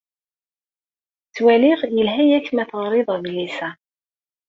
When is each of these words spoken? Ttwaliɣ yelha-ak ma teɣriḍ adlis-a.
Ttwaliɣ 1.27 1.79
yelha-ak 1.95 2.47
ma 2.55 2.63
teɣriḍ 2.69 3.07
adlis-a. 3.15 3.69